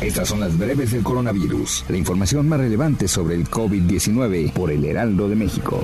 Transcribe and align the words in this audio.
Estas 0.00 0.28
son 0.28 0.40
las 0.40 0.56
breves 0.56 0.92
del 0.92 1.02
coronavirus, 1.02 1.84
la 1.88 1.96
información 1.96 2.48
más 2.48 2.60
relevante 2.60 3.08
sobre 3.08 3.34
el 3.34 3.48
COVID-19 3.48 4.52
por 4.52 4.70
el 4.70 4.84
Heraldo 4.84 5.28
de 5.28 5.36
México. 5.36 5.80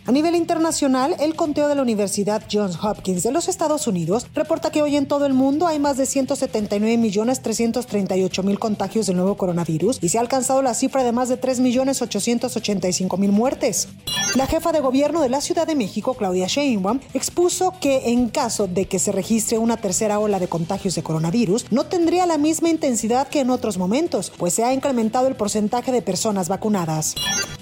A 0.08 0.10
nivel 0.10 0.34
internacional, 0.36 1.14
el 1.20 1.36
conteo 1.36 1.68
de 1.68 1.74
la 1.74 1.82
Universidad 1.82 2.42
Johns 2.50 2.82
Hopkins 2.82 3.24
de 3.24 3.30
los 3.30 3.46
Estados 3.46 3.86
Unidos 3.86 4.26
reporta 4.32 4.70
que 4.70 4.80
hoy 4.80 4.96
en 4.96 5.04
todo 5.04 5.26
el 5.26 5.34
mundo 5.34 5.66
hay 5.66 5.78
más 5.78 5.98
de 5.98 6.04
179.338.000 6.04 8.58
contagios 8.58 9.06
del 9.06 9.16
nuevo 9.16 9.36
coronavirus 9.36 9.98
y 10.00 10.08
se 10.08 10.16
ha 10.16 10.22
alcanzado 10.22 10.62
la 10.62 10.72
cifra 10.72 11.04
de 11.04 11.12
más 11.12 11.28
de 11.28 11.38
3.885.000 11.38 13.30
muertes. 13.30 13.88
La 14.34 14.46
jefa 14.46 14.72
de 14.72 14.80
gobierno 14.80 15.20
de 15.20 15.28
la 15.28 15.42
Ciudad 15.42 15.66
de 15.66 15.74
México, 15.74 16.14
Claudia 16.14 16.46
Sheinbaum, 16.46 17.00
expuso 17.12 17.74
que 17.78 18.08
en 18.08 18.30
caso 18.30 18.66
de 18.66 18.86
que 18.86 18.98
se 18.98 19.12
registre 19.12 19.58
una 19.58 19.76
tercera 19.76 20.20
ola 20.20 20.38
de 20.38 20.48
contagios 20.48 20.94
de 20.94 21.02
coronavirus, 21.02 21.70
no 21.70 21.84
tendría 21.84 22.24
la 22.24 22.38
misma 22.38 22.70
intensidad 22.70 23.28
que 23.28 23.40
en 23.40 23.50
otros 23.50 23.76
momentos, 23.76 24.32
pues 24.38 24.54
se 24.54 24.64
ha 24.64 24.72
incrementado 24.72 25.26
el 25.26 25.36
porcentaje 25.36 25.92
de 25.92 26.00
personas 26.00 26.48
vacunadas. 26.48 27.14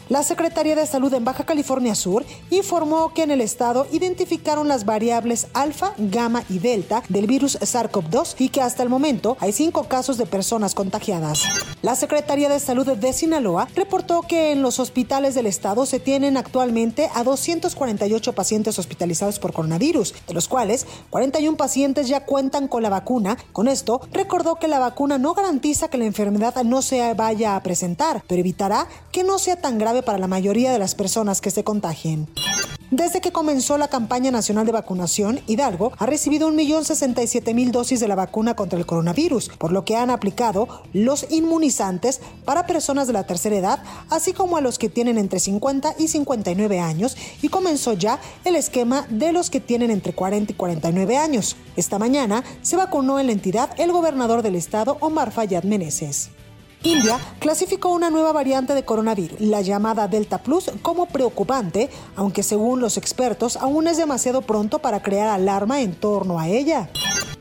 La 0.08 0.22
Secretaría 0.22 0.76
de 0.76 0.86
Salud 0.86 1.12
en 1.14 1.24
Baja 1.24 1.44
California 1.44 1.96
Sur 1.96 2.24
informó 2.50 3.12
que 3.12 3.24
en 3.24 3.32
el 3.32 3.40
estado 3.40 3.88
identificaron 3.90 4.68
las 4.68 4.84
variables 4.84 5.48
alfa, 5.52 5.94
gamma 5.98 6.44
y 6.48 6.60
delta 6.60 7.02
del 7.08 7.26
virus 7.26 7.58
SARS-CoV-2 7.60 8.36
y 8.38 8.50
que 8.50 8.62
hasta 8.62 8.84
el 8.84 8.88
momento 8.88 9.36
hay 9.40 9.50
cinco 9.50 9.88
casos 9.88 10.16
de 10.16 10.26
personas 10.26 10.76
contagiadas. 10.76 11.42
La 11.82 11.96
Secretaría 11.96 12.48
de 12.48 12.60
Salud 12.60 12.86
de 12.86 13.12
Sinaloa 13.12 13.66
reportó 13.74 14.22
que 14.22 14.52
en 14.52 14.62
los 14.62 14.78
hospitales 14.78 15.34
del 15.34 15.46
estado 15.46 15.86
se 15.86 15.98
tienen 15.98 16.36
actualmente 16.36 17.10
a 17.12 17.24
248 17.24 18.32
pacientes 18.32 18.78
hospitalizados 18.78 19.40
por 19.40 19.52
coronavirus, 19.52 20.14
de 20.28 20.34
los 20.34 20.46
cuales 20.46 20.86
41 21.10 21.56
pacientes 21.56 22.06
ya 22.06 22.24
cuentan 22.24 22.68
con 22.68 22.84
la 22.84 22.90
vacuna. 22.90 23.36
Con 23.52 23.66
esto, 23.66 24.00
recordó 24.12 24.54
que 24.54 24.68
la 24.68 24.78
vacuna 24.78 25.18
no 25.18 25.34
garantiza 25.34 25.88
que 25.88 25.98
la 25.98 26.04
enfermedad 26.04 26.62
no 26.62 26.80
se 26.80 27.12
vaya 27.14 27.56
a 27.56 27.62
presentar, 27.64 28.22
pero 28.28 28.40
evitará 28.40 28.86
que 29.10 29.24
no 29.24 29.40
sea 29.40 29.56
tan 29.56 29.78
para 30.02 30.18
la 30.18 30.26
mayoría 30.26 30.72
de 30.72 30.78
las 30.78 30.94
personas 30.94 31.40
que 31.40 31.50
se 31.50 31.64
contagien. 31.64 32.28
Desde 32.92 33.20
que 33.20 33.32
comenzó 33.32 33.78
la 33.78 33.88
campaña 33.88 34.30
nacional 34.30 34.64
de 34.64 34.70
vacunación, 34.70 35.40
Hidalgo 35.48 35.90
ha 35.98 36.06
recibido 36.06 36.48
1.067.000 36.52 37.72
dosis 37.72 37.98
de 37.98 38.06
la 38.06 38.14
vacuna 38.14 38.54
contra 38.54 38.78
el 38.78 38.86
coronavirus, 38.86 39.48
por 39.58 39.72
lo 39.72 39.84
que 39.84 39.96
han 39.96 40.08
aplicado 40.08 40.68
los 40.92 41.26
inmunizantes 41.32 42.20
para 42.44 42.68
personas 42.68 43.08
de 43.08 43.12
la 43.12 43.26
tercera 43.26 43.56
edad, 43.56 43.82
así 44.08 44.32
como 44.32 44.56
a 44.56 44.60
los 44.60 44.78
que 44.78 44.88
tienen 44.88 45.18
entre 45.18 45.40
50 45.40 45.96
y 45.98 46.06
59 46.06 46.78
años, 46.78 47.16
y 47.42 47.48
comenzó 47.48 47.92
ya 47.94 48.20
el 48.44 48.54
esquema 48.54 49.04
de 49.10 49.32
los 49.32 49.50
que 49.50 49.58
tienen 49.58 49.90
entre 49.90 50.12
40 50.12 50.52
y 50.52 50.54
49 50.54 51.16
años. 51.18 51.56
Esta 51.74 51.98
mañana 51.98 52.44
se 52.62 52.76
vacunó 52.76 53.18
en 53.18 53.26
la 53.26 53.32
entidad 53.32 53.70
el 53.78 53.90
gobernador 53.90 54.42
del 54.42 54.54
estado, 54.54 54.96
Omar 55.00 55.32
Fayad 55.32 55.64
Meneses. 55.64 56.30
India 56.86 57.18
clasificó 57.40 57.88
una 57.88 58.10
nueva 58.10 58.30
variante 58.32 58.72
de 58.72 58.84
coronavirus, 58.84 59.40
la 59.40 59.60
llamada 59.60 60.06
Delta 60.06 60.38
Plus, 60.38 60.70
como 60.82 61.06
preocupante, 61.06 61.90
aunque 62.14 62.44
según 62.44 62.80
los 62.80 62.96
expertos 62.96 63.56
aún 63.56 63.88
es 63.88 63.96
demasiado 63.96 64.42
pronto 64.42 64.78
para 64.78 65.02
crear 65.02 65.28
alarma 65.28 65.80
en 65.80 65.94
torno 65.96 66.38
a 66.38 66.48
ella. 66.48 66.88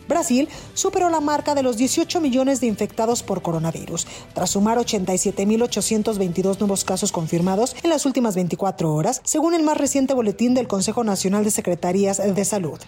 Brasil 0.07 0.49
superó 0.73 1.09
la 1.09 1.19
marca 1.19 1.53
de 1.53 1.61
los 1.61 1.77
18 1.77 2.21
millones 2.21 2.59
de 2.59 2.67
infectados 2.67 3.21
por 3.21 3.43
coronavirus, 3.43 4.07
tras 4.33 4.49
sumar 4.51 4.79
87.822 4.79 6.59
nuevos 6.59 6.83
casos 6.83 7.11
confirmados 7.11 7.75
en 7.83 7.91
las 7.91 8.07
últimas 8.07 8.33
24 8.35 8.93
horas, 8.93 9.21
según 9.23 9.53
el 9.53 9.61
más 9.61 9.77
reciente 9.77 10.15
boletín 10.15 10.55
del 10.55 10.67
Consejo 10.67 11.03
Nacional 11.03 11.43
de 11.43 11.51
Secretarías 11.51 12.17
de 12.17 12.45
Salud. 12.45 12.79